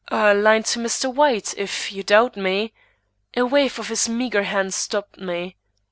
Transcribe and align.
A 0.07 0.33
line 0.33 0.63
to 0.63 0.79
Mr. 0.79 1.13
White, 1.13 1.53
if 1.59 1.91
you 1.91 2.01
doubt 2.01 2.35
me" 2.35 2.73
A 3.37 3.45
wave 3.45 3.77
of 3.77 3.89
his 3.89 4.09
meagre 4.09 4.41
hand 4.41 4.73
stopped 4.73 5.19
me. 5.19 5.57